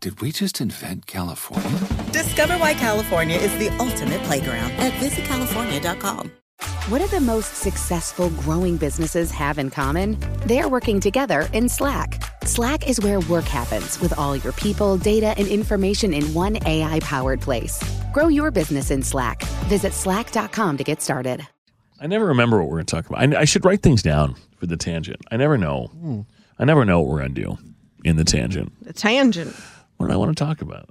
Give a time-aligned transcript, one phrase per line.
[0.00, 1.78] Did we just invent California?
[2.10, 6.32] Discover why California is the ultimate playground at visitcalifornia.com.
[6.88, 10.16] What do the most successful growing businesses have in common?
[10.46, 12.22] They're working together in Slack.
[12.46, 17.00] Slack is where work happens with all your people, data, and information in one AI
[17.00, 17.78] powered place.
[18.14, 19.42] Grow your business in Slack.
[19.68, 21.46] Visit slack.com to get started.
[22.00, 23.20] I never remember what we're going to talk about.
[23.20, 25.20] I, I should write things down for the tangent.
[25.30, 25.88] I never know.
[25.88, 26.20] Hmm.
[26.58, 27.58] I never know what we're going to do
[28.02, 28.72] in the tangent.
[28.82, 29.54] The tangent.
[30.00, 30.88] What do I want to talk about?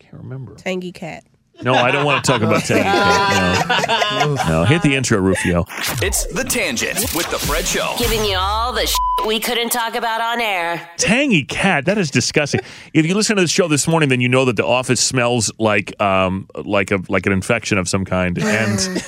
[0.00, 0.56] Can't remember.
[0.56, 1.22] Tangy cat.
[1.62, 4.26] No, I don't want to talk about Tangy Cat.
[4.26, 4.34] No.
[4.48, 5.66] no, hit the intro, Rufio.
[6.02, 7.94] It's The Tangent with The Fred Show.
[7.96, 10.90] Giving you all the shit we couldn't talk about on air.
[10.96, 12.60] Tangy Cat, that is disgusting.
[12.92, 15.52] if you listen to the show this morning, then you know that the office smells
[15.60, 19.04] like um like a like an infection of some kind, and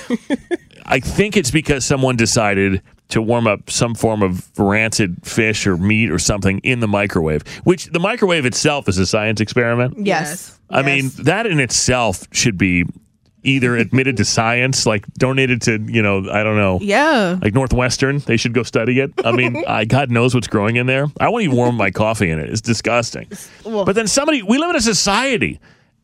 [0.85, 2.81] I think it's because someone decided
[3.13, 7.47] to warm up some form of rancid fish or meat or something in the microwave.
[7.63, 10.05] Which the microwave itself is a science experiment.
[10.05, 10.59] Yes.
[10.69, 12.85] I mean, that in itself should be
[13.43, 16.79] either admitted to science, like donated to, you know, I don't know.
[16.81, 17.37] Yeah.
[17.39, 19.13] Like Northwestern, they should go study it.
[19.23, 21.07] I mean, I, God knows what's growing in there.
[21.19, 22.49] I won't even warm my coffee in it.
[22.49, 23.27] It's disgusting.
[23.63, 25.59] but then somebody, we live in a society.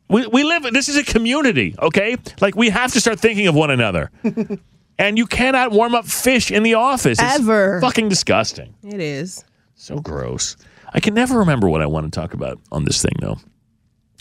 [0.08, 2.16] We, we live, this is a community, okay?
[2.40, 4.10] Like we have to start thinking of one another.
[5.00, 7.18] and you cannot warm up fish in the office.
[7.18, 7.80] It's Ever.
[7.80, 8.74] fucking disgusting.
[8.84, 9.42] It is.
[9.74, 10.56] So gross.
[10.92, 13.38] I can never remember what I want to talk about on this thing, though.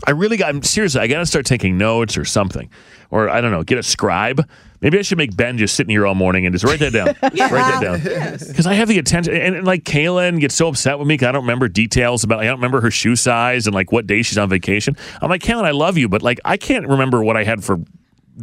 [0.07, 2.69] I really got, I'm seriously, I got to start taking notes or something.
[3.11, 4.49] Or I don't know, get a scribe.
[4.79, 7.07] Maybe I should make Ben just sitting here all morning and just write that down.
[7.21, 8.47] Write that down.
[8.47, 9.35] Because I have the attention.
[9.35, 12.39] And, and, like Kaylin gets so upset with me because I don't remember details about,
[12.39, 14.95] I don't remember her shoe size and like what day she's on vacation.
[15.21, 17.79] I'm like, Kaylin, I love you, but like I can't remember what I had for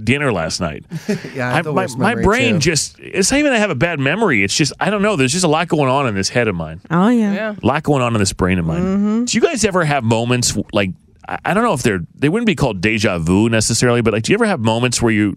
[0.05, 0.85] dinner last night.
[1.35, 2.61] Yeah, I I, my, my brain too.
[2.61, 4.43] just, it's not even that I have a bad memory.
[4.43, 5.17] It's just, I don't know.
[5.17, 6.81] There's just a lot going on in this head of mine.
[6.91, 7.35] Oh, yeah.
[7.35, 7.55] yeah.
[7.63, 8.83] A lot going on in this brain of mine.
[8.83, 9.25] Mm-hmm.
[9.25, 10.91] Do you guys ever have moments like
[11.29, 14.23] I I don't know if they're they wouldn't be called deja vu necessarily, but like
[14.23, 15.37] do you ever have moments where you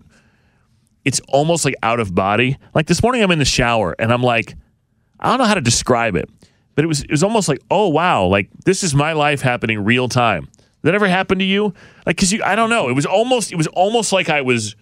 [1.06, 2.58] it's almost like out of body?
[2.74, 4.56] Like this morning I'm in the shower and I'm like
[5.20, 6.30] I don't know how to describe it,
[6.76, 9.84] but it was it was almost like, "Oh wow, like this is my life happening
[9.84, 10.48] real time."
[10.82, 11.74] That ever happened to you?
[12.06, 14.76] Like cuz you I don't know, it was almost it was almost like I was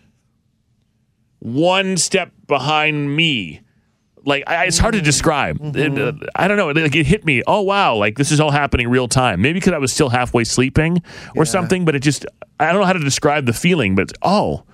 [1.39, 3.61] one step behind me
[4.27, 5.57] like I, it's hard to describe.
[5.73, 6.67] It, uh, I don't know.
[6.67, 7.43] Like, it hit me.
[7.47, 7.95] Oh wow!
[7.95, 9.41] Like this is all happening real time.
[9.41, 11.01] Maybe because I was still halfway sleeping
[11.37, 11.85] or something.
[11.85, 12.25] But it just
[12.59, 13.95] I don't know how to describe the feeling.
[13.95, 14.65] But oh,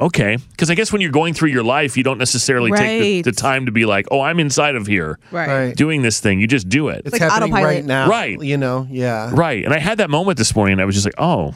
[0.00, 0.36] okay.
[0.50, 3.36] Because I guess when you're going through your life, you don't necessarily take the, the
[3.36, 5.48] time to be like, oh, I'm inside of here Right.
[5.48, 5.76] Right.
[5.76, 6.40] doing this thing.
[6.40, 7.02] You just do it.
[7.04, 7.76] It's like happening autopilot.
[7.76, 8.08] right now.
[8.08, 8.40] Right.
[8.40, 9.30] You know, yeah.
[9.32, 9.64] Right.
[9.64, 11.54] And I had that moment this morning and I was just like, oh,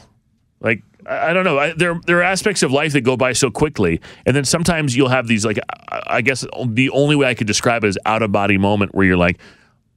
[0.59, 1.57] like, I I don't know.
[1.57, 4.01] I, there, there are aspects of life that go by so quickly.
[4.25, 5.57] And then sometimes you'll have these, like,
[5.89, 8.93] I I guess the only way I could describe it is out of body moment
[8.93, 9.39] where you're like,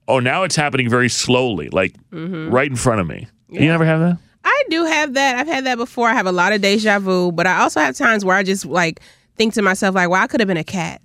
[0.09, 2.51] oh, now it's happening very slowly, like mm-hmm.
[2.51, 3.29] right in front of me.
[3.49, 4.19] You never have that?
[4.45, 5.37] I do have that.
[5.37, 6.09] I've had that before.
[6.09, 8.65] I have a lot of deja vu, but I also have times where I just
[8.65, 9.01] like
[9.37, 11.01] think to myself, like, well, I could have been a cat.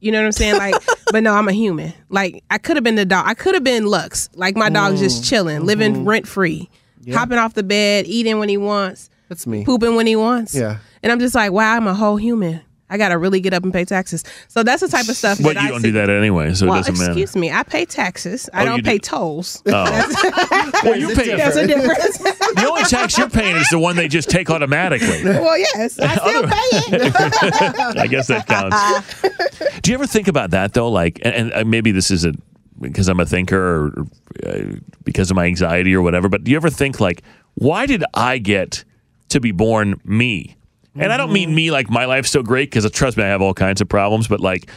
[0.00, 0.56] You know what I'm saying?
[0.56, 0.74] Like,
[1.12, 1.92] but no, I'm a human.
[2.08, 3.24] Like, I could have been the dog.
[3.26, 4.28] I could have been Lux.
[4.34, 6.08] Like, my dog's just mm, chilling, living mm-hmm.
[6.08, 6.70] rent free,
[7.12, 9.64] hopping off the bed, eating when he wants, That's me.
[9.64, 10.54] pooping when he wants.
[10.54, 10.78] Yeah.
[11.02, 12.60] And I'm just like, wow, I'm a whole human.
[12.90, 14.24] I gotta really get up and pay taxes.
[14.48, 15.38] So that's the type of stuff.
[15.42, 15.88] But that you I don't see.
[15.88, 17.10] do that anyway, so well, it doesn't matter.
[17.12, 17.50] excuse me.
[17.50, 18.48] I pay taxes.
[18.52, 18.90] I Oh, don't you do.
[18.90, 19.62] pay tolls.
[19.66, 19.70] Oh.
[20.84, 21.36] well, you pay.
[21.36, 22.18] There's a difference.
[22.58, 25.22] The only tax you're paying is the one they just take automatically.
[25.22, 27.96] well, yes, I still pay it.
[27.98, 29.80] I guess that counts.
[29.82, 30.88] Do you ever think about that though?
[30.90, 32.42] Like, and, and uh, maybe this isn't
[32.80, 34.06] because I'm a thinker or
[34.46, 36.28] uh, because of my anxiety or whatever.
[36.28, 37.22] But do you ever think like,
[37.54, 38.82] why did I get
[39.28, 40.56] to be born me?
[41.00, 43.42] And I don't mean me like my life's so great because trust me, I have
[43.42, 44.28] all kinds of problems.
[44.28, 44.70] But like,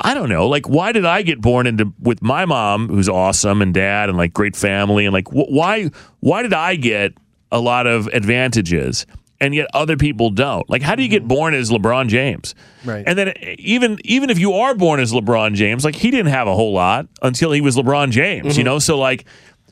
[0.00, 3.62] I don't know, like why did I get born into with my mom who's awesome
[3.62, 5.90] and dad and like great family and like wh- why
[6.20, 7.14] why did I get
[7.52, 9.06] a lot of advantages?
[9.40, 10.70] and yet other people don't.
[10.70, 11.28] Like, how do you get mm-hmm.
[11.28, 12.54] born as LeBron James?
[12.84, 13.04] Right.
[13.06, 16.46] And then even even if you are born as LeBron James, like he didn't have
[16.46, 18.64] a whole lot until he was LeBron James, you mm-hmm.
[18.64, 18.78] know?
[18.78, 19.26] So like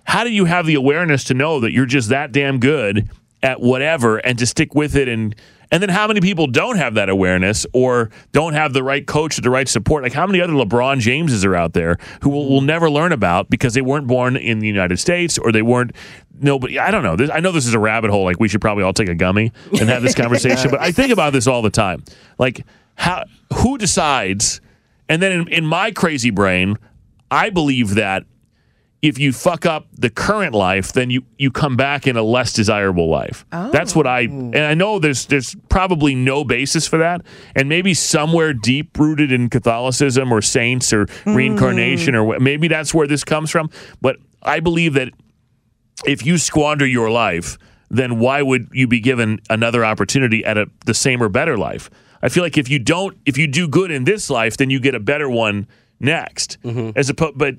[0.05, 3.09] how do you have the awareness to know that you're just that damn good
[3.43, 5.35] at whatever and to stick with it and
[5.73, 9.39] and then how many people don't have that awareness or don't have the right coach
[9.39, 10.03] or the right support?
[10.03, 13.49] Like how many other LeBron Jameses are out there who will, will never learn about
[13.49, 15.93] because they weren't born in the United States or they weren't
[16.39, 17.17] nobody I don't know.
[17.17, 18.25] This, I know this is a rabbit hole.
[18.25, 20.71] Like we should probably all take a gummy and have this conversation.
[20.71, 22.05] But I think about this all the time.
[22.39, 22.67] Like
[22.97, 23.25] how
[23.55, 24.61] who decides
[25.09, 26.77] and then in, in my crazy brain,
[27.31, 28.25] I believe that
[29.03, 32.53] if you fuck up the current life, then you you come back in a less
[32.53, 33.45] desirable life.
[33.51, 34.53] That's what I oh.
[34.55, 37.23] and I know there's there's probably no basis for that,
[37.57, 41.35] and maybe somewhere deep rooted in Catholicism or saints or mm-hmm.
[41.35, 43.71] reincarnation or maybe that's where this comes from.
[44.01, 45.11] But I believe that
[46.07, 47.59] if you squander your life,
[47.91, 51.91] then why would you be given another opportunity at a, the same or better life?
[52.23, 54.79] I feel like if you don't, if you do good in this life, then you
[54.79, 55.67] get a better one
[55.99, 56.59] next.
[56.63, 56.97] Mm-hmm.
[56.97, 57.57] As opposed, but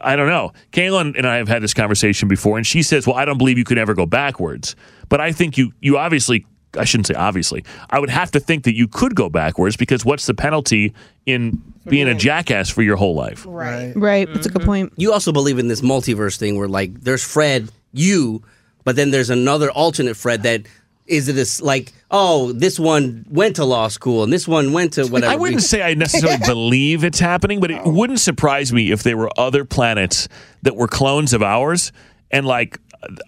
[0.00, 0.52] I don't know.
[0.72, 3.58] Kaylin and I have had this conversation before, and she says, "Well, I don't believe
[3.58, 4.76] you could ever go backwards."
[5.08, 6.46] But I think you, you obviously,
[6.78, 7.64] I shouldn't say obviously.
[7.90, 10.94] I would have to think that you could go backwards because what's the penalty
[11.26, 13.44] in being a jackass for your whole life?
[13.46, 13.92] Right.
[13.96, 14.32] Right.
[14.32, 14.68] That's a good mm-hmm.
[14.68, 14.92] point.
[14.96, 18.42] You also believe in this multiverse thing where like there's Fred, you,
[18.84, 20.62] but then there's another alternate Fred that
[21.06, 24.94] is it this like oh this one went to law school and this one went
[24.94, 25.32] to whatever.
[25.32, 29.16] I wouldn't say I necessarily believe it's happening, but it wouldn't surprise me if there
[29.16, 30.28] were other planets
[30.62, 31.92] that were clones of ours
[32.30, 32.78] and like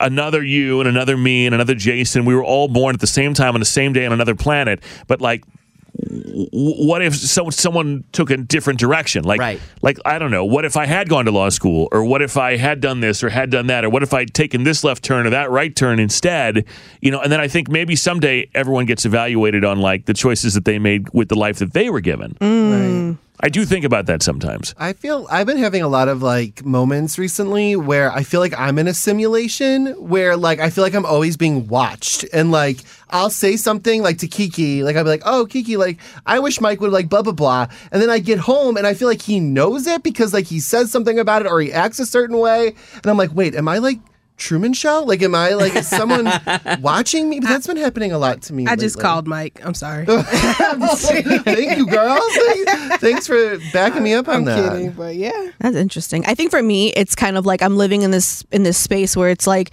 [0.00, 2.24] another you and another me and another Jason.
[2.24, 4.82] We were all born at the same time on the same day on another planet,
[5.06, 5.44] but like.
[6.12, 9.24] W- What if so, someone took a different direction?
[9.24, 9.60] Like, Right.
[9.82, 10.44] like I don't know.
[10.44, 13.22] What if I had gone to law school, or what if I had done this,
[13.24, 15.74] or had done that, or what if I'd taken this left turn or that right
[15.74, 16.64] turn instead?
[17.00, 20.54] You know, and then I think maybe someday everyone gets evaluated on like the choices
[20.54, 22.36] that they made with the life that they were given.
[22.40, 23.08] Mm.
[23.10, 23.16] Right.
[23.44, 24.72] I do think about that sometimes.
[24.78, 28.56] I feel I've been having a lot of like moments recently where I feel like
[28.56, 32.24] I'm in a simulation where like I feel like I'm always being watched.
[32.32, 32.78] And like
[33.10, 36.60] I'll say something like to Kiki like I'll be like oh Kiki like I wish
[36.60, 37.66] Mike would like blah blah blah.
[37.90, 40.60] And then I get home and I feel like he knows it because like he
[40.60, 42.68] says something about it or he acts a certain way.
[42.94, 43.98] And I'm like wait am I like
[44.42, 46.28] Truman Show like am I like is someone
[46.80, 49.60] watching me but that's been happening a lot to me I just called Mike.
[49.64, 50.04] I'm sorry.
[50.06, 55.50] thank you girl Thank- thanks for backing me up on I'm that kidding, but yeah.
[55.60, 56.26] That's interesting.
[56.26, 59.16] I think for me, it's kind of like I'm living in this in this space
[59.16, 59.70] where it's like,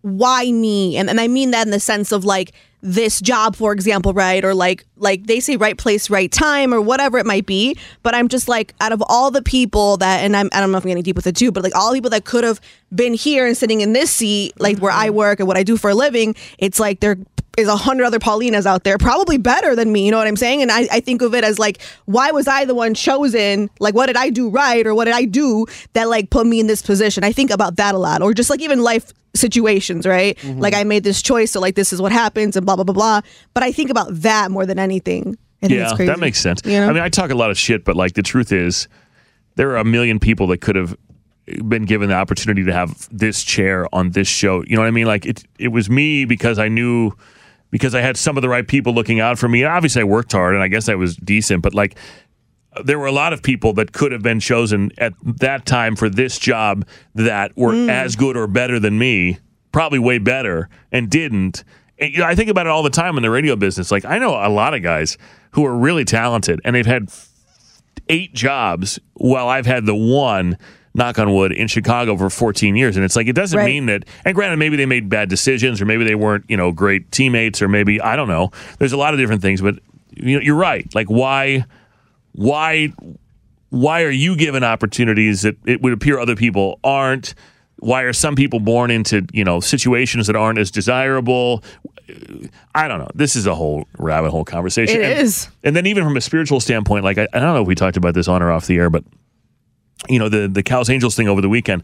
[0.00, 0.96] why me?
[0.96, 4.44] And and I mean that in the sense of like this job, for example, right?
[4.44, 7.76] Or like like they say right place, right time, or whatever it might be.
[8.02, 10.78] But I'm just like, out of all the people that, and I'm I don't know
[10.78, 12.60] if I'm getting deep with it too, but like all the people that could have
[12.94, 15.16] been here and sitting in this seat, like where I mm-hmm.
[15.16, 17.18] work and what I do for a living, it's like there
[17.56, 20.04] is a hundred other Paulinas out there, probably better than me.
[20.04, 20.62] You know what I'm saying?
[20.62, 23.68] And I, I think of it as like, why was I the one chosen?
[23.80, 26.60] Like, what did I do right, or what did I do that like put me
[26.60, 27.24] in this position?
[27.24, 30.36] I think about that a lot, or just like even life situations, right?
[30.38, 30.60] Mm-hmm.
[30.60, 32.94] Like I made this choice, so like this is what happens, and blah blah blah
[32.94, 33.20] blah.
[33.54, 35.38] But I think about that more than anything.
[35.62, 36.62] I think it's yeah, that makes sense.
[36.64, 36.88] You know?
[36.88, 38.86] I mean, I talk a lot of shit, but like the truth is,
[39.56, 40.96] there are a million people that could have
[41.66, 44.62] been given the opportunity to have this chair on this show.
[44.66, 45.06] You know what I mean?
[45.06, 47.12] Like it, it was me because I knew
[47.70, 49.64] because I had some of the right people looking out for me.
[49.64, 51.62] Obviously, I worked hard, and I guess I was decent.
[51.62, 51.96] But like,
[52.84, 56.08] there were a lot of people that could have been chosen at that time for
[56.08, 57.90] this job that were hmm.
[57.90, 59.38] as good or better than me,
[59.72, 61.64] probably way better, and didn't.
[61.98, 63.90] And, you know, I think about it all the time in the radio business.
[63.90, 65.18] Like, I know a lot of guys
[65.52, 67.10] who are really talented, and they've had
[68.08, 70.56] eight jobs while I've had the one
[70.94, 73.66] knock on wood in Chicago for 14 years and it's like it doesn't Right.
[73.66, 76.72] mean that and granted maybe they made bad decisions or maybe they weren't you know
[76.72, 79.78] great teammates or maybe I don't know there's a lot of different things but
[80.16, 81.66] you know you're right like why
[82.32, 82.92] why
[83.70, 87.34] why are you given opportunities that it would appear other people aren't
[87.80, 91.62] why are some people born into you know situations that aren't as desirable
[92.74, 95.48] i don't know this is a whole rabbit hole conversation It and, is.
[95.62, 97.96] and then even from a spiritual standpoint like I, I don't know if we talked
[97.96, 99.04] about this on or off the air but
[100.08, 101.82] you know the the Cal's Angels thing over the weekend.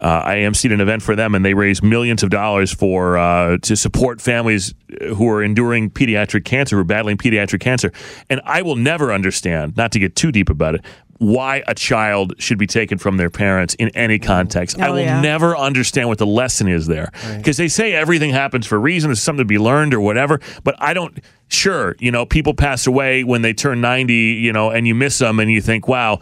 [0.00, 3.56] Uh, I emceed an event for them, and they raised millions of dollars for uh,
[3.62, 4.74] to support families
[5.16, 7.92] who are enduring pediatric cancer, who are battling pediatric cancer.
[8.28, 10.82] And I will never understand, not to get too deep about it,
[11.18, 14.78] why a child should be taken from their parents in any context.
[14.78, 15.18] I Oh, will yeah.
[15.22, 19.08] never understand what the lesson is there because they say everything happens for a reason.
[19.08, 20.40] There's something to be learned or whatever.
[20.62, 21.18] But I don't.
[21.48, 25.16] Sure, you know, people pass away when they turn 90, you know, and you miss
[25.18, 26.18] them, and you think, wow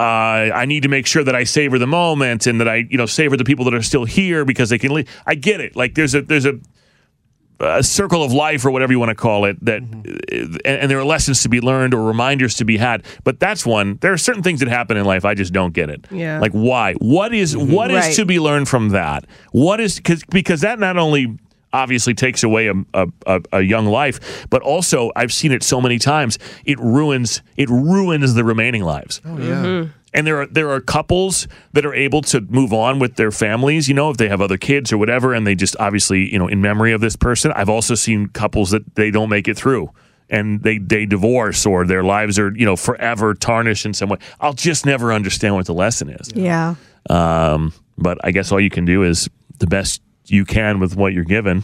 [0.00, 3.06] I need to make sure that I savor the moment and that I, you know,
[3.06, 5.08] savor the people that are still here because they can leave.
[5.26, 5.74] I get it.
[5.76, 6.58] Like there's a there's a
[7.58, 10.56] a circle of life or whatever you want to call it that Mm-hmm.
[10.66, 13.96] and, there are lessons to be learned or reminders to be had but that's one
[14.02, 16.38] there are certain things that happen in life i just don't get it Yeah.
[16.38, 18.14] like why what is what is Right.
[18.16, 21.38] to be learned from that what is cause, because that not only
[21.72, 25.80] obviously takes away a, a, a, a young life but also i've seen it so
[25.80, 29.86] many times it ruins it ruins the remaining lives Oh yeah.
[30.14, 33.86] and there are there are couples that are able to move on with their families,
[33.88, 36.48] you know, if they have other kids or whatever, and they just obviously, you know,
[36.48, 37.52] in memory of this person.
[37.54, 39.90] I've also seen couples that they don't make it through
[40.30, 44.16] and they they divorce or their lives are, you know, forever tarnished in some way.
[44.40, 46.30] I'll just never understand what the lesson is.
[46.34, 46.76] Yeah.
[47.10, 51.12] Um, but I guess all you can do is the best you can with what
[51.12, 51.62] you're given.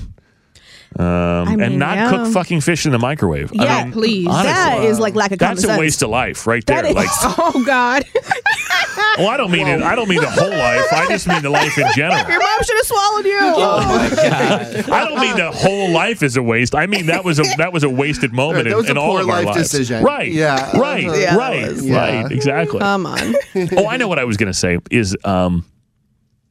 [0.98, 1.04] Um,
[1.48, 2.10] and mean, not yeah.
[2.10, 3.50] cook fucking fish in the microwave.
[3.58, 4.26] I Yeah, mean, please.
[4.28, 6.82] honestly, That is like lack of common that's a waste of life right there.
[6.82, 8.04] That is- like Oh God.
[9.18, 9.80] well, I don't mean it.
[9.80, 10.84] I don't mean the whole life.
[10.92, 12.18] I just mean the life in general.
[12.28, 13.38] Your mom should have swallowed you.
[14.92, 16.74] I don't mean the whole life is a waste.
[16.74, 19.00] I mean that was a that was a wasted moment That was in, in a
[19.00, 19.70] all poor of our life lives.
[19.70, 20.04] decision.
[20.04, 20.30] Right.
[20.30, 20.76] Yeah.
[20.76, 21.04] Right.
[21.04, 21.68] Yeah, right.
[21.68, 21.96] was- Yeah.
[22.22, 22.32] Right.
[22.32, 22.80] Exactly.
[22.80, 23.34] Come on.
[23.78, 25.64] oh, I know what I was going to say is um,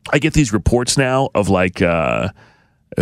[0.10, 2.30] I get these reports now of like uh,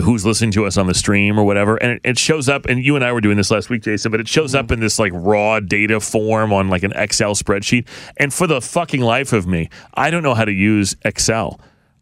[0.03, 2.65] who's listening to us on the stream or whatever, and it, it shows up.
[2.65, 4.79] And you and I were doing this last week, Jason, but it shows up in
[4.79, 7.87] this like raw data form on like an Excel spreadsheet.
[8.17, 11.59] And for the fucking life of me, I don't know how to use Excel.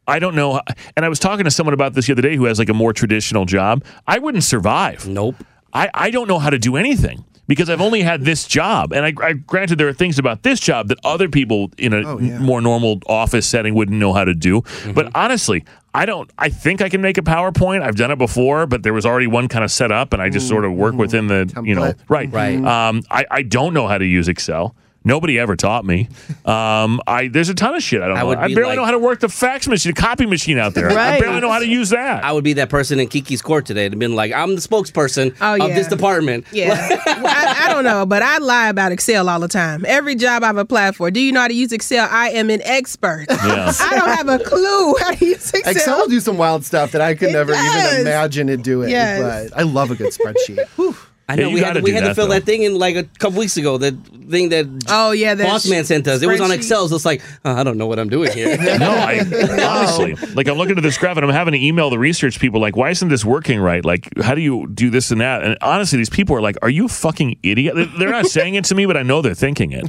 [0.07, 0.61] I don't know.
[0.95, 2.73] And I was talking to someone about this the other day who has like a
[2.73, 3.83] more traditional job.
[4.07, 5.07] I wouldn't survive.
[5.07, 5.35] Nope.
[5.73, 8.91] I, I don't know how to do anything because I've only had this job.
[8.93, 12.07] And I, I granted there are things about this job that other people in a
[12.07, 12.39] Oh, yeah.
[12.39, 14.63] more normal office setting wouldn't know how to do.
[14.93, 15.63] But honestly,
[15.93, 17.81] I don't I think I can make a PowerPoint.
[17.81, 20.29] I've done it before, but there was already one kind of set up and I
[20.29, 21.99] just sort of work within the you know Template.
[22.09, 22.31] right.
[22.31, 22.55] Right.
[22.63, 24.75] Um I, I don't know how to use Excel.
[25.07, 26.09] Nobody ever taught me.
[26.45, 28.29] Um, I there's a ton of shit I don't I know.
[28.31, 30.89] I barely like- know how to work the fax machine, the copy machine out there.
[30.91, 32.23] I barely know how to use that.
[32.23, 35.35] I would be that person in Kiki's court today and been like, I'm the spokesperson
[35.41, 36.45] Oh, of this department.
[36.51, 36.67] Yeah.
[37.05, 39.85] Well, I, I don't know, but I lie about Excel all the time.
[39.87, 41.09] Every job I've applied for.
[41.09, 42.07] Do you know how to use Excel?
[42.11, 43.25] I am an expert.
[43.29, 43.71] Yeah.
[43.79, 45.71] I don't have a clue how to use Excel.
[45.71, 47.93] Excel will do some wild stuff that I could It never does.
[47.93, 48.89] even imagine it doing.
[48.89, 49.49] Yes.
[49.51, 50.65] But I love a good spreadsheet.
[51.27, 51.33] Whew.
[51.33, 52.33] I know Yeah, we had gotta we do had to fill though.
[52.35, 53.77] that thing in like a couple weeks ago.
[53.77, 53.93] That
[54.29, 56.21] thing that Oh yeah, that Boss Man sent us.
[56.21, 56.51] It was on.
[56.51, 56.87] Excel.
[56.87, 58.55] So it's like uh, I don't know what I'm doing here.
[58.79, 61.99] No, I honestly, like I'm looking at this graph and I'm having to email the
[61.99, 63.83] research people, like, why isn't this working right?
[63.83, 65.43] Like, how do you do this and that?
[65.43, 67.75] And honestly, these people are like, are you a fucking idiot?
[67.75, 69.85] They- They're not saying it to me, but I know they're thinking it.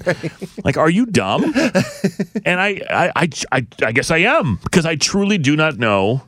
[0.65, 1.55] Like, are you dumb?
[2.45, 6.23] And I, I, I, I, I guess I am because I truly do not know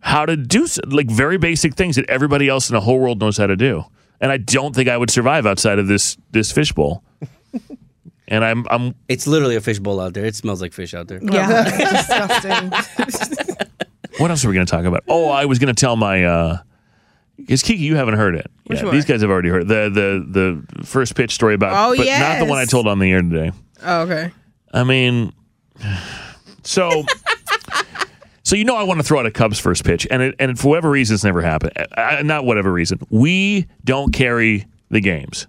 [0.00, 3.38] how to do like very basic things that everybody else in the whole world knows
[3.38, 3.84] how to do.
[4.20, 7.02] And I don't think I would survive outside of this this fishbowl.
[8.28, 10.24] And I'm, I'm it's literally a fishbowl out there.
[10.24, 11.20] It smells like fish out there.
[11.22, 11.64] Yeah.
[12.42, 12.72] disgusting.
[14.18, 15.04] What else are we going to talk about?
[15.08, 16.24] Oh, I was going to tell my.
[16.24, 16.58] uh
[17.36, 18.50] Because Kiki, you haven't heard it.
[18.64, 18.94] Which yeah, one?
[18.94, 21.72] these guys have already heard the the the first pitch story about.
[21.72, 23.52] Oh, but not the one I told on the air today.
[23.82, 24.32] Oh, okay.
[24.72, 25.32] I mean,
[26.64, 27.04] so.
[28.46, 30.56] So you know I want to throw out a Cubs first pitch, and it, and
[30.56, 31.72] for whatever reason it's never happened.
[32.22, 35.48] Not whatever reason, we don't carry the games.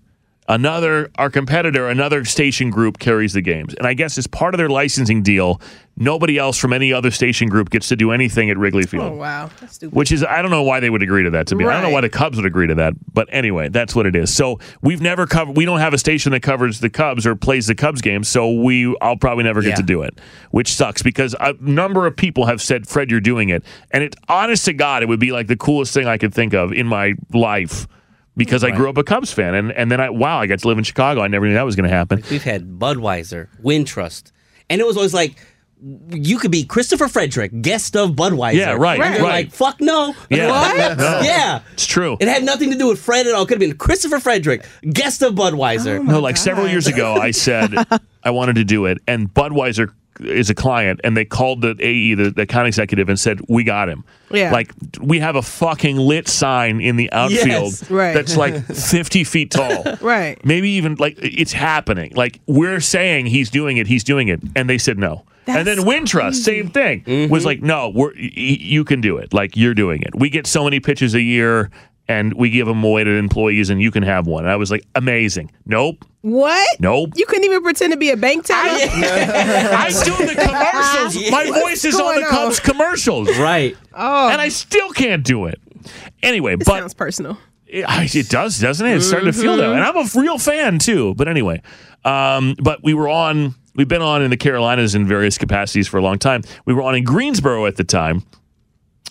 [0.50, 4.58] Another our competitor, another station group carries the games, and I guess as part of
[4.58, 5.60] their licensing deal,
[5.98, 9.12] nobody else from any other station group gets to do anything at Wrigley Field.
[9.12, 9.94] Oh wow, that's stupid.
[9.94, 11.48] Which is, I don't know why they would agree to that.
[11.48, 12.94] To me, I don't know why the Cubs would agree to that.
[13.14, 14.34] But anyway, that's what it is.
[14.34, 15.58] So we've never covered.
[15.58, 18.50] We don't have a station that covers the Cubs or plays the Cubs game So
[18.50, 19.76] we, I'll probably never get Yeah.
[19.76, 20.18] to do it,
[20.52, 24.16] which sucks because a number of people have said, "Fred, you're doing it," and it,
[24.30, 26.88] honest to God, it would be like the coolest thing I could think of in
[26.88, 27.86] my life.
[28.38, 30.68] Because I grew up a Cubs fan, and, and then I wow, I got to
[30.68, 31.22] live in Chicago.
[31.22, 32.24] I never knew that was going to happen.
[32.30, 34.32] We've had Budweiser, Wintrust,
[34.70, 35.36] and it was always like
[36.10, 38.56] you could be Christopher Frederick, guest of Budweiser.
[38.56, 39.46] Yeah, right, And right.
[39.46, 40.16] like, fuck no.
[40.30, 40.50] Yeah.
[40.50, 40.98] What?
[40.98, 41.22] No.
[41.24, 41.60] Yeah.
[41.74, 42.18] It's true.
[42.20, 43.44] It had nothing to do with Fred at all.
[43.44, 46.00] It could have been Christopher Frederick, guest of Budweiser.
[46.00, 47.74] Oh no, like several years ago, I said
[48.24, 52.14] I wanted to do it, and Budweiser is a client, and they called the AE,
[52.16, 54.04] the, the account executive, and said, "We got him.
[54.30, 54.52] Yeah.
[54.52, 57.90] like we have a fucking lit sign in the outfield Yes.
[57.90, 58.14] Right.
[58.14, 60.44] that's like fifty feet tall, Right.
[60.46, 62.12] Maybe even like it's happening.
[62.16, 65.78] Like we're saying he's doing it, he's doing it, and they said no." and then
[65.78, 67.46] That's Wintrust, same thing, was mm-hmm.
[67.46, 69.34] like, "No, we're y- y- you can do it.
[69.34, 70.14] Like you're doing it.
[70.14, 71.72] We get so many pitches a year."
[72.10, 74.46] And we give them away to employees, and you can have one.
[74.46, 75.52] And I was like, amazing.
[75.66, 76.80] Nope, What?
[76.80, 77.10] nope.
[77.18, 78.62] You couldn't even pretend to be a bank teller.
[78.62, 81.30] I do the commercials.
[81.32, 82.30] My What's voice is on the on?
[82.30, 83.76] Cubs commercials, Right.
[83.94, 85.60] Oh, and I still can't do it.
[86.24, 87.38] Anyway, it but sounds personal.
[87.66, 88.96] it, it does, doesn't it?
[88.96, 91.14] It's starting to feel that, and I'm a real fan too.
[91.16, 91.62] But anyway,
[92.06, 93.54] um, but we were on.
[93.76, 96.42] We've been on in the Carolinas in various capacities for a long time.
[96.66, 98.24] We were on in Greensboro at the time,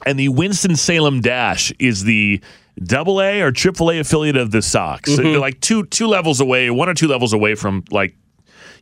[0.07, 2.41] and the Winston Salem Dash is the
[2.83, 5.11] double A or triple A affiliate of the Sox.
[5.11, 5.17] Mhm.
[5.17, 8.15] They're like two two levels away, one or two levels away from like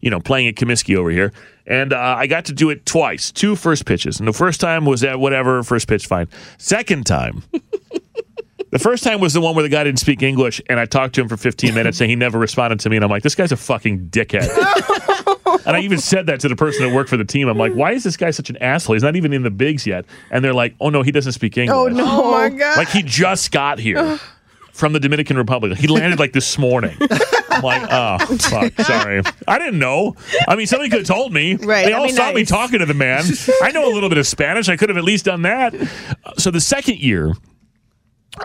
[0.00, 1.32] you know, playing at Comiskey over here.
[1.66, 4.18] And uh, I got to do it twice, two first pitches.
[4.18, 6.28] And the first time was at whatever, first pitch, fine.
[6.58, 7.42] Second time,
[8.70, 11.14] the first time was the one where the guy didn't speak English, and I talked
[11.14, 12.96] to him for 15 minutes, and he never responded to me.
[12.96, 14.50] And I'm like, this guy's a fucking dickhead.
[15.66, 17.48] and I even said that to the person that worked for the team.
[17.48, 18.94] I'm like, why is this guy such an asshole?
[18.94, 20.04] He's not even in the bigs yet.
[20.30, 21.74] And they're like, oh no, he doesn't speak English.
[21.74, 22.04] Oh no!
[22.06, 22.78] Oh my god!
[22.78, 24.18] Like he just got here
[24.72, 25.78] from the Dominican Republic.
[25.78, 26.96] He landed like this morning.
[27.50, 29.22] I'm like, oh fuck, sorry.
[29.46, 30.16] I didn't know.
[30.48, 31.54] I mean, somebody could have told me.
[31.54, 33.24] Right, They I all mean, saw me talking to the man.
[33.62, 34.68] I know a little bit of Spanish.
[34.68, 35.72] I could have at least done that.
[36.38, 37.32] So the second year.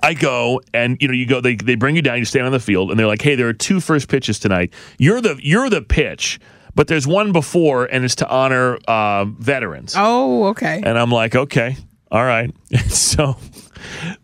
[0.04, 2.52] I go and you know you go they they bring you down you stand on
[2.52, 5.68] the field and they're like hey there are two first pitches tonight you're the you're
[5.68, 6.40] the pitch
[6.76, 10.82] but there's one before and it's to honor uh, veterans Oh, okay.
[10.84, 11.78] and I'm like, okay,
[12.12, 12.52] all right.
[12.90, 13.38] so,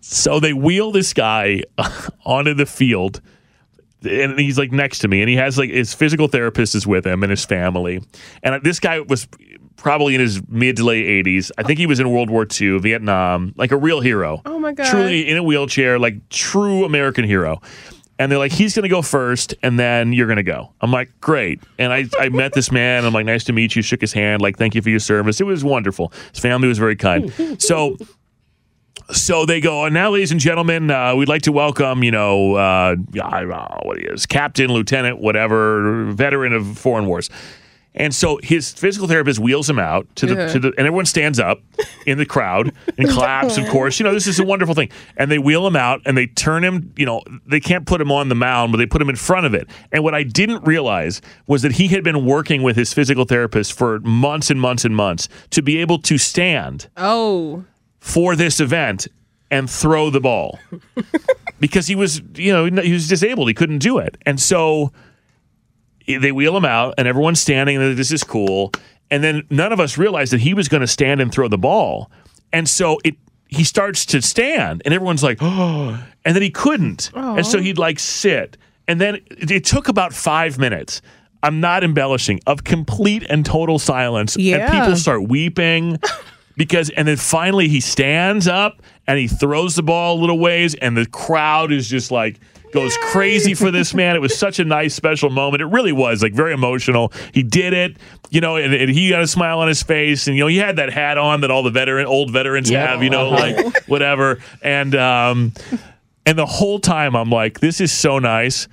[0.02, 1.64] so they wheel this guy
[2.26, 3.22] onto the field,
[4.04, 7.06] and he's like next to me, and he has like his physical therapist is with
[7.06, 8.02] him and his family,
[8.44, 9.28] and this guy was
[9.78, 11.52] probably in his mid to late 80s.
[11.58, 14.42] I think he was in World War II, Vietnam, like a real hero.
[14.46, 14.88] Oh my god!
[14.90, 17.62] Truly in a wheelchair, like true American hero.
[18.18, 20.72] And they're like, he's going to go first, and then you're going to go.
[20.80, 21.62] I'm like, great.
[21.78, 23.04] And I, I met this man.
[23.04, 23.82] I'm like, nice to meet you.
[23.82, 25.42] Shook his hand, like, thank you for your service.
[25.42, 26.14] It was wonderful.
[26.32, 27.32] His family was very kind.
[27.60, 27.98] So,
[29.12, 32.56] so they go, and now, ladies and gentlemen, uh, we'd like to welcome, you know,
[32.56, 37.30] uh, I don't know what he is, captain, lieutenant, whatever, veteran of foreign wars.
[37.98, 40.48] And so his physical therapist wheels him out to the, Yeah.
[40.54, 41.62] to the and everyone stands up
[42.06, 44.00] in the crowd and claps, of course.
[44.00, 44.90] You know, this is a wonderful thing.
[45.18, 48.12] And they wheel him out and they turn him, you know, they can't put him
[48.12, 49.70] on the mound, but they put him in front of it.
[49.94, 53.72] And what I didn't realize was that he had been working with his physical therapist
[53.74, 57.64] for months and months and months to be able to stand Oh,
[58.00, 59.08] for this event
[59.50, 60.60] and throw the ball
[61.60, 63.48] because he was, you know, he was disabled.
[63.48, 64.18] He couldn't do it.
[64.26, 64.92] And so
[66.08, 68.72] they wheel him out and everyone's standing and this is cool.
[69.12, 71.58] And then none of us realized that he was going to stand and throw the
[71.58, 72.10] ball.
[72.52, 73.16] And so it
[73.48, 77.12] he starts to stand and everyone's like, oh, and then he couldn't.
[77.38, 78.58] And so he'd like sit.
[78.88, 81.02] And then it, it took about five minutes.
[81.44, 84.36] I'm not embellishing of complete and total silence.
[84.36, 84.58] Yeah.
[84.58, 86.00] And people start weeping
[86.58, 90.74] because and then finally he stands up and he throws the ball a little ways
[90.76, 92.40] and the crowd is just like
[92.76, 94.16] goes crazy for this man.
[94.16, 95.62] It was such a nice special moment.
[95.62, 97.12] It really was like very emotional.
[97.34, 97.98] He did it
[98.32, 100.58] you know and, and he got a smile on his face and you know he
[100.58, 102.88] had that hat on that all the veteran old veterans Yeah.
[102.88, 104.40] have you know like whatever.
[104.64, 105.54] And um
[106.26, 108.68] and the whole time i'm like this is so nice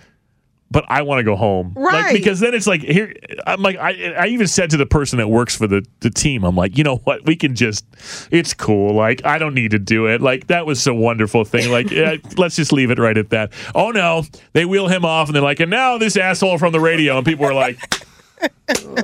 [0.73, 1.75] but I want to go home.
[1.77, 2.13] Like, Right.
[2.13, 3.15] because then it's like here
[3.47, 6.43] I'm like I I even said to the person that works for the the team,
[6.45, 7.25] I'm like, you know what?
[7.27, 7.85] We can just
[8.31, 8.95] it's cool.
[8.95, 10.21] Like I don't need to do it.
[10.21, 11.71] Like that was a wonderful thing.
[11.71, 13.53] Like yeah, let's just leave it right at that.
[13.75, 14.25] Oh no.
[14.55, 17.27] They wheel him off and they're like, and now this asshole from the radio and
[17.27, 17.79] people are like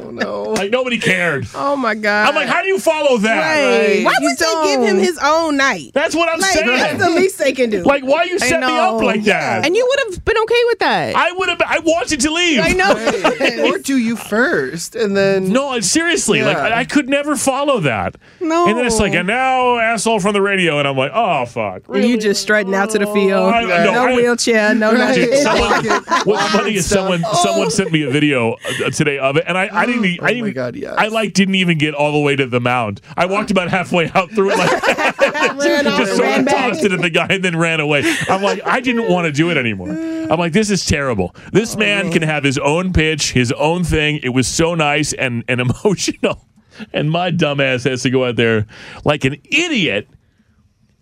[0.02, 0.42] oh no!
[0.52, 1.46] like nobody cared.
[1.54, 2.28] Oh my god!
[2.28, 3.38] I'm like, how do you follow that?
[3.38, 4.04] Right.
[4.04, 5.90] Why You would they give him his own night?
[5.94, 6.66] That's what I'm Like, saying.
[6.66, 7.82] that's the least they can do.
[7.82, 9.64] Like why you set me up like that?
[9.66, 11.14] And you would have been okay with that.
[11.16, 12.60] I would have I wanted to leave.
[12.62, 13.68] I know.
[13.72, 17.80] or do you first and then No, I- seriously, like I, I could never follow
[17.80, 18.16] that.
[18.40, 18.66] No.
[18.68, 21.82] And then it's like, and now asshole from the radio, and I'm like, oh fuck.
[21.94, 23.52] you just strutting out to the field.
[23.52, 24.74] I- no, no I- wheelchair.
[24.74, 24.98] No Right.
[24.98, 25.24] nothing.
[25.24, 25.84] Dude, someone,
[26.24, 28.52] what's funny is someone someone sent me a video
[28.84, 30.06] uh, today of it, and I, I didn't mm.
[30.06, 30.94] e- I Oh didn't God, yes.
[30.96, 33.00] I like didn't even get all the way to the mound.
[33.16, 34.82] I walked about halfway out through it, like
[35.18, 38.02] just sort of tossed it at the guy and then ran away.
[38.28, 39.90] I'm like, I didn't want to do it anymore.
[39.90, 41.34] I'm like, this is terrible.
[41.52, 44.20] This Oh, man can have his own pitch, his own thing.
[44.22, 46.46] It was so nice and and emotional,
[46.92, 48.66] and my dumbass has to go out there
[49.04, 50.08] like an idiot,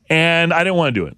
[0.08, 1.16] and I didn't want to do it,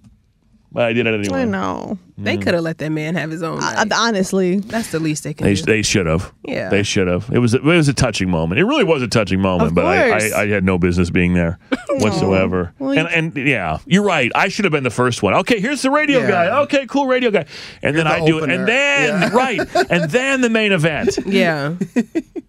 [0.71, 1.41] but I did it anyway.
[1.41, 1.97] I know.
[2.21, 2.41] They mm.
[2.41, 3.59] could have let that man have his own.
[3.61, 3.91] I, night.
[3.95, 5.61] honestly, That's the least they can They, do.
[5.63, 6.33] they should have.
[6.43, 6.69] Yeah.
[6.69, 7.29] They should have.
[7.31, 8.59] It was it was a touching moment.
[8.59, 10.33] It really was a touching moment, Of but I, course.
[10.33, 12.73] I, I had no business being there whatsoever.
[12.79, 14.31] Well, you- and and yeah, you're right.
[14.35, 15.33] I should have been the first one.
[15.35, 16.27] Okay, here's the radio Yeah.
[16.29, 16.59] guy.
[16.63, 17.45] Okay, cool radio guy.
[17.81, 18.41] And then the I do it.
[18.41, 18.53] opener.
[18.55, 19.29] And then Yeah.
[19.33, 19.59] right.
[19.89, 21.17] And then the main event.
[21.25, 21.75] yeah.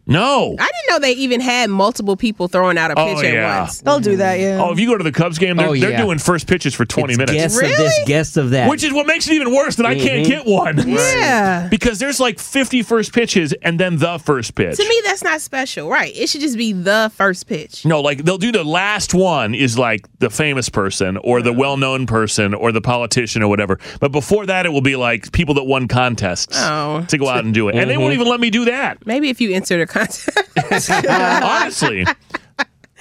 [0.06, 0.56] No.
[0.58, 3.60] I didn't know they even had multiple people throwing out a Oh, pitch at yeah.
[3.60, 3.80] once.
[3.80, 4.38] they'll do that.
[4.38, 4.60] Oh, yeah.
[4.60, 6.02] Oh, if you go to the Cubs game, they're, Oh, they're yeah.
[6.02, 7.32] doing first pitches for 20 It's minutes.
[7.36, 8.04] Guest of this, Really?
[8.06, 8.68] guest of that.
[8.68, 10.28] Which is what makes it even worse that I can't Mhm.
[10.28, 10.76] get one.
[10.88, 11.68] Yeah.
[11.70, 14.76] Because there's like 50 first pitches and then the first pitch.
[14.76, 16.12] To me, that's not special, right?
[16.16, 17.84] It should just be the first pitch.
[17.84, 21.76] No, like they'll do the last one is like the famous person or the well
[21.76, 23.78] known person or the politician or whatever.
[24.00, 27.04] But before that, it will be like people that won contests Oh.
[27.08, 27.74] to go out and do it.
[27.76, 29.04] And they won't even let me do that.
[29.06, 30.28] Maybe if you insert a contest.
[31.08, 32.06] Honestly.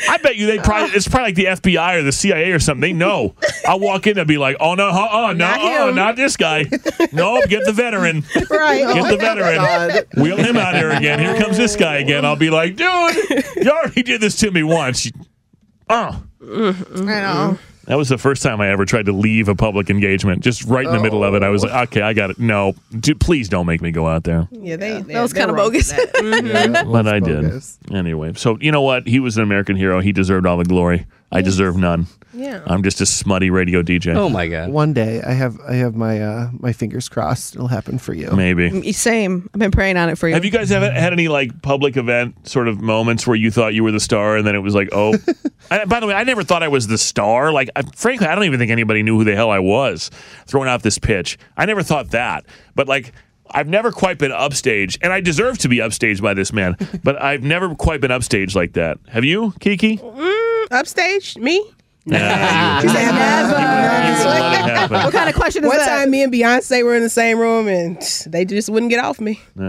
[0.08, 2.82] I bet you they probably it's probably like the FBI or the CIA or something.
[2.82, 3.36] They know.
[3.66, 6.38] I'll walk in and be like, oh no, uh, uh no, Not uh, not this
[6.38, 6.66] guy.
[7.12, 8.24] nope, get the veteran.
[8.50, 8.86] Right.
[8.94, 10.24] Get the veteran.
[10.24, 11.20] Wheel him out here again.
[11.20, 12.26] Here comes this guy again.
[12.26, 13.16] I'll be like, dude,
[13.58, 15.12] you already did this to me once.
[15.90, 16.24] Oh.
[16.42, 17.60] I know.
[17.90, 20.44] That was the first time I ever tried to leave a public engagement.
[20.44, 22.76] Just right in the middle of it, I was like, "Okay, I got it." No,
[22.98, 24.48] dude, please don't make me go out there.
[24.52, 25.92] Yeah, they, they That was kind of bogus.
[25.92, 26.14] that.
[26.14, 26.92] Mhm.
[26.92, 27.52] But I did
[27.92, 28.34] anyway.
[28.36, 29.08] So you know what?
[29.08, 30.02] He was an American hero.
[30.02, 31.08] He deserved all the glory.
[31.32, 32.08] I deserve none.
[32.34, 32.62] Yeah.
[32.66, 34.16] I'm just a smutty radio DJ.
[34.16, 34.70] Oh my god.
[34.70, 37.56] One day, I have I have my uh, my fingers crossed.
[37.56, 38.32] It'll happen for you.
[38.32, 38.92] Maybe.
[38.94, 39.50] Same.
[39.54, 40.36] I've been praying on it for you.
[40.36, 43.74] Have you guys ever had any like public event sort of moments where you thought
[43.74, 45.16] you were the star and then it was like, oh?
[45.72, 47.52] I, by the way, I never thought I was the star.
[47.52, 50.10] Like, I, frankly, I don't even think anybody knew who the hell I was
[50.46, 51.38] throwing out this pitch.
[51.58, 52.46] I never thought that.
[52.76, 53.14] But like,
[53.52, 56.76] I've never quite been upstage, and I deserve to be upstaged by this man.
[57.04, 59.00] but I've never quite been upstaged like that.
[59.08, 60.00] Have you, Kiki?
[60.72, 61.64] Upstage, me?
[62.06, 64.98] Nah, She you- said you wouldn't let it happen.
[65.04, 65.88] what kind of question is One that?
[65.90, 69.04] One time, me and Beyonce were in the same room, and they just wouldn't get
[69.04, 69.40] off me.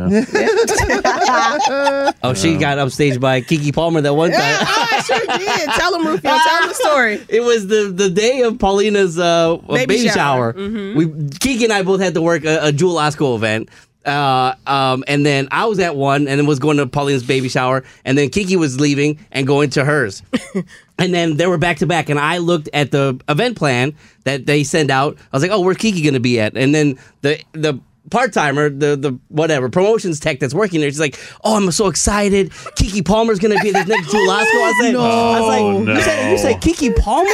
[2.22, 4.40] Oh, she got upstaged by Keke Palmer that one time.
[4.60, 5.68] oh, I sure did.
[5.70, 6.30] Tell them, Rufio.
[6.30, 7.20] Tell them the story.
[7.28, 10.14] It was the the day of Paulina's uh, baby, Baby shower.
[10.14, 10.54] shower.
[10.54, 10.94] Mhm.
[10.96, 13.68] We Kiki and I both had to work a, a Jewel Osco event.
[14.04, 17.48] Uh, um, and then I was at one and then was going to Paulina's baby
[17.48, 17.84] shower.
[18.04, 20.22] And then Kiki was leaving and going to hers.
[21.00, 22.08] and then they were back to back.
[22.08, 25.16] And I looked at the event plan that they send out.
[25.32, 26.56] I was like, oh, where's Kiki going to be at?
[26.56, 30.98] And then the, the, Part timer, the the whatever promotions tech that's working there, she's
[30.98, 32.50] like, "Oh, I'm so excited!
[32.50, 35.86] Keke Palmer's gonna be this next Jewel Osco." I was like, no, I was like,
[35.86, 37.30] No, you said you said Keke Palmer?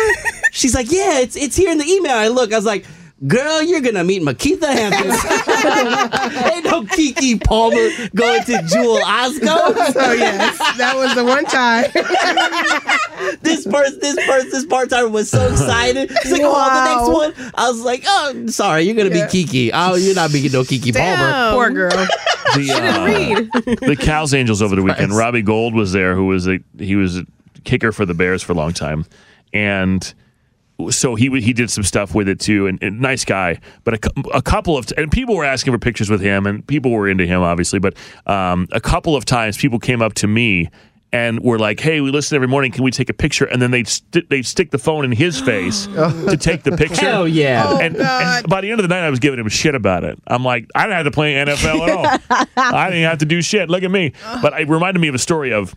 [0.53, 2.17] She's like, yeah, it's it's here in the email.
[2.17, 2.85] I look, I was like,
[3.27, 5.11] girl, you're gonna meet Makitha Hampton.
[6.53, 9.93] Ain't no Keke Palmer going to Jewel Osco.
[9.93, 11.85] So yes, that was the one time.
[13.43, 16.11] this person, this person, this part timer was so excited.
[16.23, 17.53] She's like, oh, the next one.
[17.55, 19.27] I was like, oh, sorry, you're gonna Yeah.
[19.27, 19.71] be Kiki.
[19.73, 21.53] Oh, you're not being no Keke Palmer.
[21.55, 21.91] Poor girl.
[22.55, 25.13] the, uh, the Cal's Angels over the weekend.
[25.17, 27.27] Robbie Gould was there, who was a he was a
[27.65, 29.05] kicker for the Bears for a long time,
[29.53, 30.13] and
[30.91, 32.67] so he he did some stuff with it too.
[32.67, 36.11] And, and nice guy, but a, a couple of and people were asking for pictures
[36.11, 37.79] with him, and people were into him obviously.
[37.79, 40.71] But um, a couple of times, people came up to me.
[41.13, 42.73] And were like, "Hey, we listen every morning.
[42.73, 45.41] Can we take a picture?" And then they st- they stick the phone in his
[45.41, 47.07] face to take the picture.
[47.07, 47.65] Hell yeah.
[47.65, 50.03] Oh, and, and by the end of the night, I was giving him shit about
[50.05, 50.19] it.
[50.27, 52.47] I'm like, I didn't have to play NFL at all.
[52.57, 53.71] I didn't have to do shit.
[53.71, 54.13] Look at me.
[54.43, 55.75] But it reminded me of a story of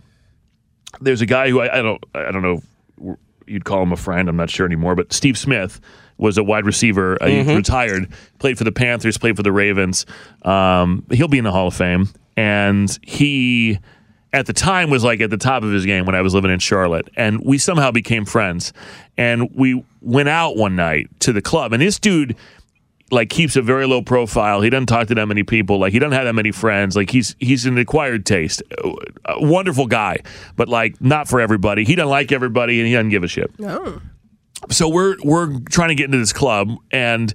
[1.00, 2.62] there's a guy who I, I don't I don't know
[3.04, 3.18] if
[3.50, 4.30] you'd call him a friend.
[4.30, 4.96] I'm not sure anymore.
[4.96, 5.80] But Steve Smith
[6.18, 7.18] was a wide receiver.
[7.22, 8.10] Uh, He retired,
[8.40, 10.06] played for the Panthers, played for the Ravens.
[10.44, 13.80] Um, he'll be in the Hall of Fame, and he.
[14.32, 16.52] At the time, was like at the top of his game when I was living
[16.52, 18.74] in Charlotte, and we somehow became friends.
[19.18, 22.36] And we went out one night to the club, and this dude,
[23.12, 24.62] like keeps a very low profile.
[24.62, 25.80] He doesn't talk to that many people.
[25.80, 26.96] Like he doesn't have that many friends.
[26.96, 28.62] Like he's he's an acquired taste.
[29.26, 30.18] A wonderful guy,
[30.56, 31.86] but like not for everybody.
[31.86, 33.58] He doesn't like everybody, and he doesn't give a shit.
[33.60, 34.02] No.
[34.70, 37.34] So we're we're trying to get into this club, and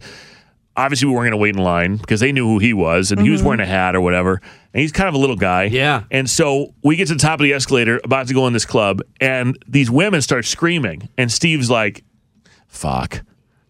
[0.77, 3.21] obviously we weren't going to wait in line because they knew who he was, and
[3.21, 3.49] he was mm-hmm.
[3.49, 4.41] wearing a hat or whatever.
[4.73, 5.65] And he's kind of a little guy.
[5.65, 6.05] Yeah.
[6.11, 8.67] And so we get to the top of the escalator, about to go in this
[8.67, 12.05] club, and these women start screaming, and Steve's like,
[12.67, 13.23] "Fuck."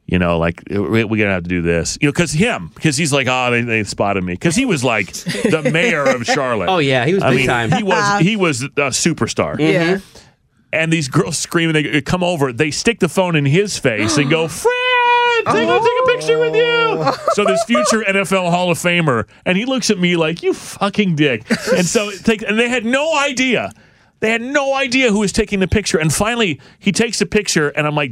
[0.06, 1.96] You know, like we- we're gonna have to do this.
[2.00, 4.84] You know, because him, because he's like, oh, they, they spotted me, because he was
[4.84, 6.68] like the mayor of Charlotte.
[6.68, 7.72] Oh, yeah, he was I big mean, time.
[7.72, 9.58] He was he was a superstar.
[9.58, 9.96] Yeah.
[9.96, 10.18] Mm-hmm.
[10.74, 14.28] And these girls screaming, they come over, they stick the phone in his face and
[14.28, 14.72] go, Fred,
[15.46, 16.04] take, a- take a oh.
[16.08, 17.12] picture with you.
[17.34, 21.14] So this future NFL Hall of Famer, and he looks at me like, you fucking
[21.14, 21.48] dick.
[21.72, 23.70] And so take, and they had no idea.
[24.18, 25.98] They had no idea who was taking the picture.
[25.98, 28.10] And finally, he takes the picture, and I'm like,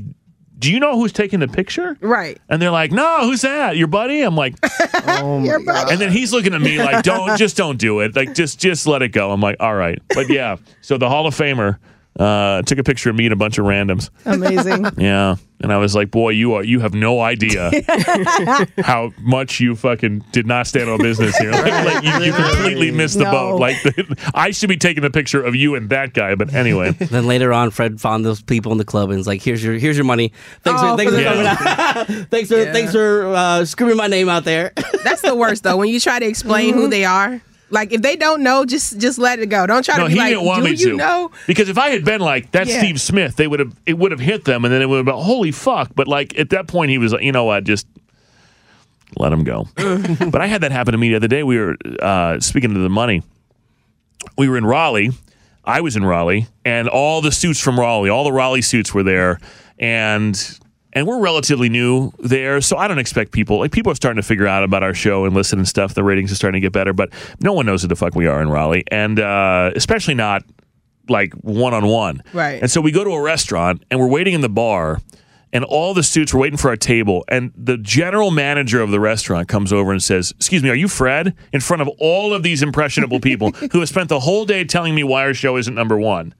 [0.62, 1.96] do you know who's taking the picture?
[2.00, 2.40] Right.
[2.48, 3.76] And they're like, no, who's that?
[3.76, 4.22] Your buddy?
[4.22, 4.54] I'm like,
[5.06, 5.90] Oh my God.
[5.90, 8.14] and then he's looking at me like, don't, just don't do it.
[8.14, 9.32] Like, just, just let it go.
[9.32, 10.00] I'm like, all right.
[10.14, 11.78] But yeah, so the Hall of Famer
[12.18, 14.10] uh, took a picture of me and a bunch of randoms.
[14.26, 14.86] Amazing.
[14.98, 15.36] Yeah.
[15.60, 17.70] And I was like, boy, you are, you have no idea
[18.82, 21.52] how much you fucking did not stand on business here.
[21.52, 23.30] Like, like, you, you completely missed the No.
[23.30, 23.60] boat.
[23.60, 23.76] Like,
[24.34, 26.34] I should be taking the picture of you and that guy.
[26.34, 29.40] But anyway, Then later on, Fred found those people in the club and was like,
[29.40, 30.32] "Here's your here's your money.
[30.62, 32.28] Thanks Oh, for thanks for for the- coming out.
[32.30, 32.72] thanks for Yeah.
[32.72, 34.72] thanks for uh, screaming my name out there."
[35.04, 35.76] That's the worst though.
[35.76, 37.40] When you try to explain who they are,
[37.72, 39.66] like if they don't know, just just let it go.
[39.66, 40.96] Don't try no, to be he like, didn't want do me you to.
[40.96, 41.30] know?
[41.46, 42.78] Because if I had been like, that's Yeah.
[42.78, 44.64] Steve Smith, they would have, it would have hit them.
[44.64, 45.90] And then it would have been, holy fuck.
[45.94, 47.86] But like, at that point, he was like, you know what, just
[49.18, 49.66] let him go.
[49.76, 51.42] but I had that happen to me the other day.
[51.42, 53.22] We were, uh, speaking of the money,
[54.36, 55.10] we were in Raleigh.
[55.64, 59.04] I was in Raleigh, and all the suits from Raleigh, all the Raleigh suits were
[59.04, 59.38] there,
[59.78, 60.34] and
[60.92, 64.26] and we're relatively new there, so I don't expect people like people are starting to
[64.26, 65.94] figure out about our show and listen and stuff.
[65.94, 68.26] The ratings are starting to get better, but no one knows who the fuck we
[68.26, 70.44] are in Raleigh, and uh, especially not
[71.08, 72.22] like one on one.
[72.32, 72.60] Right.
[72.60, 75.00] And so we go to a restaurant and we're waiting in the bar
[75.52, 79.00] and all the suits were waiting for our table and the general manager of the
[79.00, 82.42] restaurant comes over and says, "Excuse me, are you Fred?" in front of all of
[82.42, 85.74] these impressionable people who have spent the whole day telling me why our show isn't
[85.74, 86.34] number 1.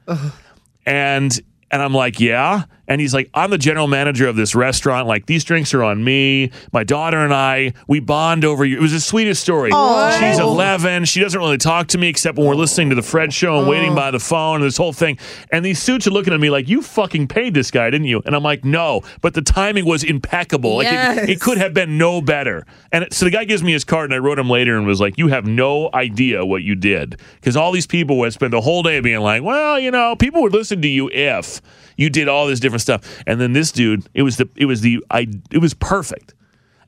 [0.86, 1.40] And
[1.72, 2.64] and I'm like, yeah.
[2.92, 5.08] And he's like, I'm the general manager of this restaurant.
[5.08, 6.50] Like, these drinks are on me.
[6.74, 8.76] My daughter and I, we bond over you.
[8.76, 9.70] It was the sweetest story.
[9.72, 10.10] Aw.
[10.20, 11.06] She's 11.
[11.06, 13.66] She doesn't really talk to me except when we're listening to the Fred show and
[13.66, 13.96] waiting oh.
[13.96, 15.16] by the phone and this whole thing.
[15.50, 18.20] And these suits are looking at me like, you fucking paid this guy, didn't you?
[18.26, 19.00] And I'm like, no.
[19.22, 20.76] But the timing was impeccable.
[20.76, 21.16] Like, Yes.
[21.16, 22.66] it, it could have been no better.
[22.92, 25.00] And so the guy gives me his card, and I wrote him later and was
[25.00, 27.18] like, you have no idea what you did.
[27.36, 30.42] Because all these people would spend the whole day being like, well, you know, people
[30.42, 31.62] would listen to you if
[31.96, 33.22] you did all this different stuff.
[33.26, 36.34] And then this dude, it was the, it was the, I, it was perfect.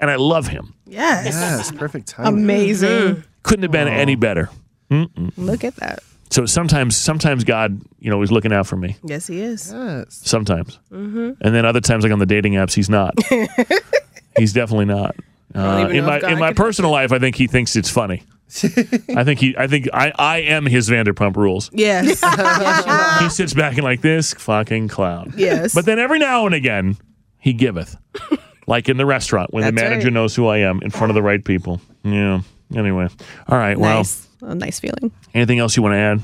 [0.00, 0.74] And I love him.
[0.86, 1.26] Yes.
[1.26, 2.42] Yes, perfect timing.
[2.44, 3.24] Amazing.
[3.42, 4.50] Couldn't have been any better.
[4.90, 5.32] Mm-mm.
[5.36, 6.00] Look at that.
[6.30, 8.96] So sometimes, sometimes God, you know, is looking out for me.
[9.04, 9.72] Yes, he is.
[9.72, 10.20] Yes.
[10.24, 11.32] Sometimes, Mm-hmm.
[11.40, 13.14] and then other times, like on the dating apps, he's not.
[14.36, 15.14] he's definitely not.
[15.54, 18.24] Uh, in my in my personal life, I think he thinks it's funny.
[18.48, 19.54] I think he.
[19.56, 20.12] I think I.
[20.18, 21.70] I am his Vanderpump Rules.
[21.72, 22.20] Yes.
[22.22, 23.22] yes.
[23.22, 25.32] He sits back and like this fucking clown.
[25.36, 25.74] Yes.
[25.74, 26.96] But then every now and again,
[27.38, 27.96] he giveth,
[28.66, 30.12] like in the restaurant when the manager right.
[30.12, 31.80] knows who I am in front of the right people.
[32.04, 32.42] Yeah.
[32.74, 33.08] Anyway,
[33.48, 33.78] all right.
[33.78, 34.04] Well.
[34.42, 35.10] A nice feeling.
[35.32, 36.20] anything else you want to add?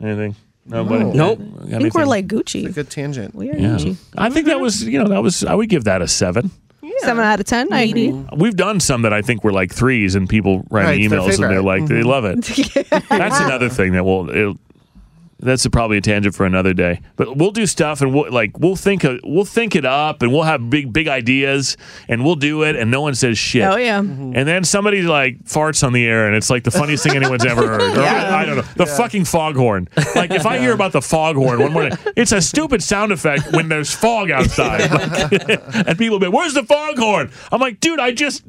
[0.00, 0.36] Anything?
[0.64, 1.04] Nobody.
[1.04, 1.40] Nope.
[1.64, 2.66] I think we're like Gucci.
[2.66, 3.34] A Good tangent.
[3.34, 3.70] We are Yeah.
[3.70, 3.96] Gucci.
[4.16, 6.50] I think that was, you know, that was, I would give that a seven.
[7.02, 7.72] Seven out of ten.
[7.72, 8.12] I agree.
[8.36, 11.18] We've done some that I think were like threes, and people write Right, it's their
[11.20, 11.62] emails and they're favorite.
[11.62, 12.04] like, they Mhm.
[12.04, 13.08] love it.
[13.08, 14.56] That's another thing that will, it'll,
[15.40, 17.00] that's probably a tangent for another day.
[17.16, 20.32] But we'll do stuff and we'll like, we'll think, of, we'll think it up and
[20.32, 21.76] we'll have big, big ideas
[22.08, 23.62] and we'll do it and no one says shit.
[23.64, 24.00] Oh yeah.
[24.00, 24.32] Mm-hmm.
[24.34, 27.44] And then somebody like farts on the air, and it's like the funniest thing anyone's
[27.44, 27.80] ever heard.
[27.96, 28.36] Or, Yeah.
[28.36, 28.62] I don't know.
[28.76, 29.88] The fucking foghorn.
[30.14, 33.68] Like if I hear about the foghorn one morning, it's a stupid sound effect when
[33.68, 38.44] there's fog outside, Like, and people be, "Where's the foghorn?" I'm like, dude, I just.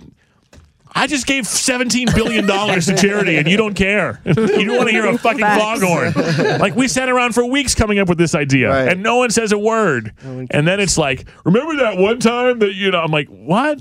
[0.93, 4.21] I just gave seventeen billion dollars to charity, and you don't care.
[4.25, 5.81] You don't want to hear a fucking Facts.
[5.81, 6.59] foghorn.
[6.59, 8.89] Like we sat around for weeks coming up with this idea, Right.
[8.89, 10.13] and no one says a word.
[10.23, 12.99] and then it's like, remember that one time that you know?
[12.99, 13.79] I'm like, what?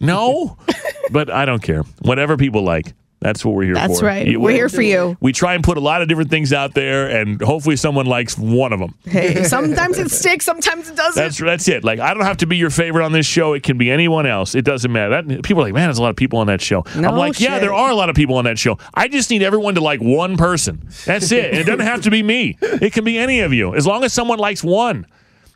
[0.00, 0.56] No,
[1.12, 1.82] but I don't care.
[2.02, 4.06] Whatever people like, that's what we're here That's for.
[4.06, 4.26] right.
[4.26, 5.16] You- We're here for you.
[5.20, 8.38] We try and put a lot of different things out there, and hopefully someone likes
[8.38, 8.94] one of them.
[9.04, 11.20] Hey, sometimes it sticks, sometimes it doesn't.
[11.22, 11.82] That's that's it.
[11.84, 13.54] Like I don't have to be your favorite on this show.
[13.54, 14.54] It can be anyone else.
[14.54, 15.22] It doesn't matter.
[15.22, 16.84] That people are like, man, there's a lot of people on that show.
[16.96, 18.78] No I'm like, yeah, there are a lot of people on that show.
[18.94, 20.88] I just need everyone to like one person.
[21.04, 21.46] That's it.
[21.50, 22.56] And it doesn't have to be me.
[22.60, 25.06] It can be any of you, as long as someone likes one.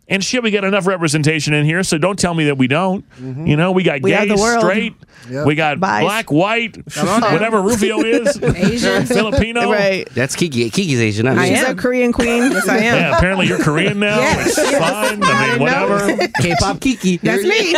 [0.08, 3.04] And shit, we get enough representation in here, so don't tell me that we don't.
[3.20, 4.04] You know, we got Mm-hmm.
[4.04, 4.94] We gay, straight,
[5.30, 5.46] Yep.
[5.46, 6.00] we got Bis.
[6.00, 9.06] black, white, whatever Rufio is, Asian.
[9.06, 9.70] Filipino.
[9.70, 10.08] right.
[10.12, 10.68] That's Kiki.
[10.70, 11.26] Kiki's Asian.
[11.26, 11.48] Not I me.
[11.54, 11.78] She's am.
[11.78, 12.50] a Korean queen.
[12.50, 12.96] Yes, I am.
[12.96, 14.18] Yeah, apparently you're Korean now.
[14.18, 14.78] Yes, It's yes.
[14.78, 15.22] fine.
[15.22, 16.16] I mean, whatever.
[16.40, 17.18] K-pop Kiki.
[17.18, 17.72] That's me.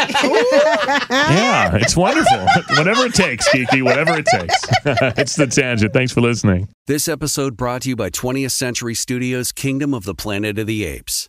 [1.10, 2.46] Yeah, it's wonderful.
[2.76, 4.54] whatever it takes, Kiki, whatever it takes.
[5.18, 5.92] it's the tangent.
[5.92, 6.68] Thanks for listening.
[6.86, 10.84] This episode brought to you by 20th Century Studios' Kingdom of the Planet of the
[10.84, 11.28] Apes.